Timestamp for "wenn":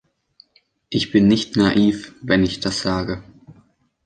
2.23-2.43